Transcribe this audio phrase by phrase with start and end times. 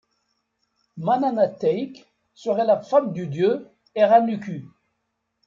[0.97, 4.65] Manana Take serait la femme du dieu Era Nuku.